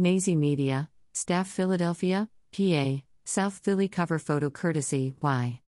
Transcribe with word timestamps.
Nazy 0.00 0.36
Media, 0.36 0.88
Staff 1.12 1.48
Philadelphia, 1.48 2.28
PA, 2.56 3.02
South 3.24 3.54
Philly 3.64 3.88
cover 3.88 4.20
photo 4.20 4.48
courtesy, 4.48 5.12
Y. 5.20 5.60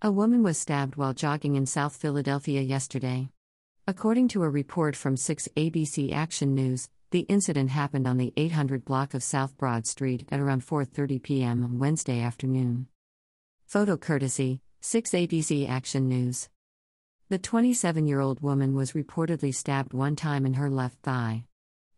A 0.00 0.10
woman 0.10 0.42
was 0.42 0.56
stabbed 0.56 0.96
while 0.96 1.12
jogging 1.12 1.56
in 1.56 1.66
South 1.66 1.94
Philadelphia 1.94 2.62
yesterday. 2.62 3.28
According 3.86 4.28
to 4.28 4.44
a 4.44 4.48
report 4.48 4.96
from 4.96 5.14
6 5.14 5.46
ABC 5.58 6.10
Action 6.10 6.54
News, 6.54 6.88
the 7.10 7.26
incident 7.28 7.68
happened 7.68 8.06
on 8.08 8.16
the 8.16 8.32
800 8.34 8.82
block 8.82 9.12
of 9.12 9.22
South 9.22 9.54
Broad 9.58 9.86
Street 9.86 10.26
at 10.32 10.40
around 10.40 10.64
4:30 10.64 11.22
p.m. 11.22 11.62
on 11.62 11.78
Wednesday 11.78 12.22
afternoon. 12.22 12.86
Photo 13.66 13.98
courtesy 13.98 14.62
6 14.80 15.10
ABC 15.10 15.68
Action 15.68 16.08
News. 16.08 16.48
The 17.28 17.38
27-year-old 17.38 18.40
woman 18.40 18.74
was 18.74 18.92
reportedly 18.92 19.54
stabbed 19.54 19.92
one 19.92 20.16
time 20.16 20.46
in 20.46 20.54
her 20.54 20.70
left 20.70 21.02
thigh. 21.02 21.44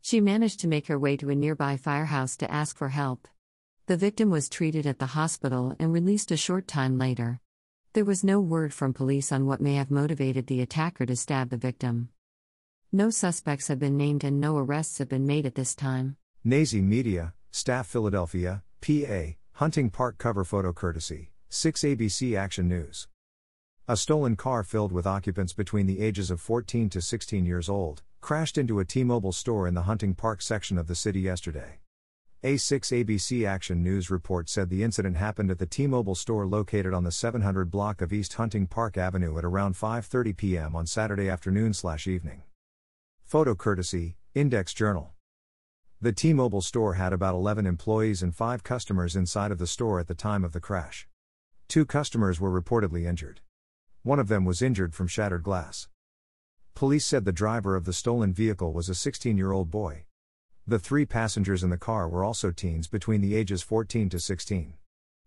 She 0.04 0.20
managed 0.20 0.58
to 0.60 0.68
make 0.68 0.88
her 0.88 0.98
way 0.98 1.16
to 1.18 1.30
a 1.30 1.34
nearby 1.36 1.76
firehouse 1.76 2.36
to 2.38 2.50
ask 2.50 2.76
for 2.76 2.88
help. 2.88 3.28
The 3.86 3.96
victim 3.96 4.30
was 4.30 4.48
treated 4.48 4.84
at 4.84 4.98
the 4.98 5.06
hospital 5.06 5.76
and 5.78 5.92
released 5.92 6.32
a 6.32 6.36
short 6.36 6.66
time 6.66 6.98
later. 6.98 7.40
There 7.92 8.04
was 8.04 8.24
no 8.24 8.40
word 8.40 8.74
from 8.74 8.94
police 8.94 9.30
on 9.30 9.46
what 9.46 9.60
may 9.60 9.76
have 9.76 9.92
motivated 9.92 10.48
the 10.48 10.60
attacker 10.60 11.06
to 11.06 11.14
stab 11.14 11.50
the 11.50 11.56
victim. 11.56 12.08
No 12.90 13.10
suspects 13.10 13.68
have 13.68 13.78
been 13.78 13.96
named 13.96 14.24
and 14.24 14.40
no 14.40 14.58
arrests 14.58 14.98
have 14.98 15.08
been 15.08 15.24
made 15.24 15.46
at 15.46 15.54
this 15.54 15.74
time. 15.74 16.16
Nazy 16.42 16.82
Media, 16.82 17.34
Staff 17.52 17.86
Philadelphia, 17.86 18.64
PA, 18.80 19.36
Hunting 19.52 19.88
Park 19.88 20.18
cover 20.18 20.42
photo 20.42 20.72
courtesy, 20.72 21.30
6 21.48 21.80
ABC 21.82 22.36
Action 22.36 22.68
News. 22.68 23.06
A 23.86 23.96
stolen 23.96 24.34
car 24.34 24.64
filled 24.64 24.90
with 24.90 25.06
occupants 25.06 25.52
between 25.52 25.86
the 25.86 26.00
ages 26.00 26.30
of 26.32 26.40
14 26.40 26.90
to 26.90 27.00
16 27.00 27.46
years 27.46 27.68
old 27.68 28.02
crashed 28.22 28.56
into 28.56 28.78
a 28.78 28.84
T 28.84 29.02
Mobile 29.02 29.32
store 29.32 29.66
in 29.66 29.74
the 29.74 29.82
Hunting 29.82 30.14
Park 30.14 30.40
section 30.40 30.78
of 30.78 30.86
the 30.86 30.94
city 30.94 31.18
yesterday. 31.18 31.80
A6 32.44 33.04
ABC 33.04 33.44
Action 33.44 33.82
News 33.82 34.10
report 34.10 34.48
said 34.48 34.70
the 34.70 34.84
incident 34.84 35.16
happened 35.16 35.50
at 35.50 35.58
the 35.58 35.66
T-Mobile 35.66 36.14
store 36.14 36.46
located 36.46 36.94
on 36.94 37.02
the 37.02 37.10
700 37.10 37.68
block 37.68 38.00
of 38.00 38.12
East 38.12 38.34
Hunting 38.34 38.68
Park 38.68 38.96
Avenue 38.96 39.36
at 39.38 39.44
around 39.44 39.74
5:30 39.74 40.36
p.m. 40.36 40.76
on 40.76 40.86
Saturday 40.86 41.28
afternoon/evening. 41.28 42.42
Photo 43.24 43.56
courtesy 43.56 44.16
Index 44.36 44.72
Journal. 44.72 45.10
The 46.00 46.12
T-Mobile 46.12 46.62
store 46.62 46.94
had 46.94 47.12
about 47.12 47.34
11 47.34 47.66
employees 47.66 48.22
and 48.22 48.32
5 48.32 48.62
customers 48.62 49.16
inside 49.16 49.50
of 49.50 49.58
the 49.58 49.66
store 49.66 49.98
at 49.98 50.06
the 50.06 50.14
time 50.14 50.44
of 50.44 50.52
the 50.52 50.60
crash. 50.60 51.08
Two 51.66 51.84
customers 51.84 52.40
were 52.40 52.62
reportedly 52.62 53.04
injured. 53.04 53.40
One 54.04 54.20
of 54.20 54.28
them 54.28 54.44
was 54.44 54.62
injured 54.62 54.94
from 54.94 55.08
shattered 55.08 55.42
glass. 55.42 55.88
Police 56.74 57.04
said 57.06 57.24
the 57.24 57.32
driver 57.32 57.76
of 57.76 57.84
the 57.84 57.92
stolen 57.92 58.32
vehicle 58.32 58.72
was 58.72 58.88
a 58.88 58.92
16-year-old 58.92 59.70
boy. 59.70 60.04
The 60.66 60.78
three 60.78 61.04
passengers 61.04 61.62
in 61.62 61.70
the 61.70 61.76
car 61.76 62.08
were 62.08 62.24
also 62.24 62.50
teens 62.50 62.88
between 62.88 63.20
the 63.20 63.34
ages 63.34 63.62
14 63.62 64.08
to 64.08 64.18
16. 64.18 64.74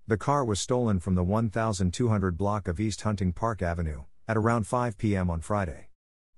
The 0.08 0.18
car 0.18 0.46
was 0.46 0.60
stolen 0.60 1.00
from 1.00 1.16
the 1.16 1.24
1200 1.24 2.38
block 2.38 2.68
of 2.68 2.80
East 2.80 3.02
Hunting 3.02 3.34
Park 3.34 3.62
Avenue 3.62 4.04
at 4.28 4.38
around 4.38 4.68
5 4.68 4.98
p.m. 4.98 5.30
on 5.30 5.42
Friday. 5.42 5.90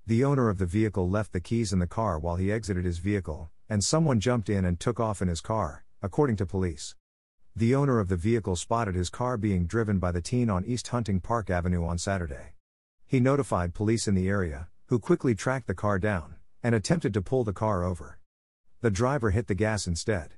The 0.06 0.24
owner 0.24 0.48
of 0.48 0.58
the 0.58 0.66
vehicle 0.66 1.08
left 1.08 1.32
the 1.32 1.40
keys 1.40 1.72
in 1.72 1.78
the 1.78 1.86
car 1.86 2.18
while 2.18 2.36
he 2.36 2.52
exited 2.52 2.84
his 2.84 2.98
vehicle, 2.98 3.50
and 3.68 3.84
someone 3.84 4.20
jumped 4.20 4.48
in 4.48 4.64
and 4.64 4.80
took 4.80 4.98
off 4.98 5.20
in 5.20 5.28
his 5.28 5.40
car, 5.40 5.84
according 6.00 6.36
to 6.36 6.46
police. 6.46 6.94
The 7.54 7.74
owner 7.74 7.98
of 7.98 8.08
the 8.08 8.16
vehicle 8.16 8.56
spotted 8.56 8.94
his 8.94 9.10
car 9.10 9.36
being 9.36 9.66
driven 9.66 9.98
by 9.98 10.12
the 10.12 10.22
teen 10.22 10.48
on 10.48 10.64
East 10.64 10.88
Hunting 10.88 11.20
Park 11.20 11.50
Avenue 11.50 11.84
on 11.84 11.98
Saturday. 11.98 12.54
He 13.06 13.20
notified 13.20 13.74
police 13.74 14.06
in 14.06 14.14
the 14.14 14.28
area, 14.28 14.68
who 14.88 14.98
quickly 14.98 15.34
tracked 15.34 15.66
the 15.66 15.74
car 15.74 15.98
down 15.98 16.36
and 16.62 16.74
attempted 16.74 17.12
to 17.12 17.22
pull 17.22 17.44
the 17.44 17.52
car 17.52 17.84
over. 17.84 18.18
The 18.80 18.90
driver 18.90 19.30
hit 19.30 19.46
the 19.46 19.54
gas 19.54 19.86
instead. 19.86 20.34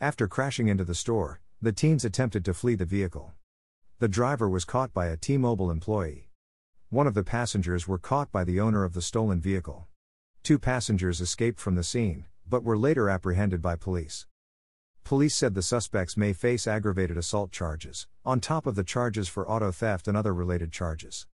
After 0.00 0.28
crashing 0.28 0.68
into 0.68 0.84
the 0.84 0.94
store, 0.94 1.40
the 1.62 1.72
teens 1.72 2.04
attempted 2.04 2.44
to 2.44 2.52
flee 2.52 2.74
the 2.74 2.84
vehicle. 2.84 3.32
The 3.98 4.08
driver 4.08 4.50
was 4.50 4.66
caught 4.66 4.92
by 4.92 5.06
a 5.06 5.16
T 5.16 5.38
Mobile 5.38 5.70
employee. 5.70 6.28
One 6.90 7.06
of 7.06 7.14
the 7.14 7.24
passengers 7.24 7.88
were 7.88 7.96
caught 7.96 8.30
by 8.30 8.44
the 8.44 8.60
owner 8.60 8.84
of 8.84 8.92
the 8.92 9.00
stolen 9.00 9.40
vehicle. 9.40 9.88
Two 10.42 10.58
passengers 10.58 11.22
escaped 11.22 11.58
from 11.58 11.74
the 11.74 11.82
scene, 11.82 12.26
but 12.46 12.62
were 12.62 12.76
later 12.76 13.08
apprehended 13.08 13.62
by 13.62 13.76
police. 13.76 14.26
Police 15.04 15.34
said 15.34 15.54
the 15.54 15.62
suspects 15.62 16.18
may 16.18 16.34
face 16.34 16.66
aggravated 16.66 17.16
assault 17.16 17.50
charges, 17.50 18.06
on 18.26 18.40
top 18.40 18.66
of 18.66 18.74
the 18.74 18.84
charges 18.84 19.26
for 19.26 19.48
auto 19.48 19.72
theft 19.72 20.06
and 20.06 20.18
other 20.18 20.34
related 20.34 20.70
charges. 20.70 21.24